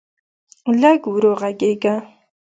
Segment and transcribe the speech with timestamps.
[0.81, 1.95] لږ ورو غږېږه.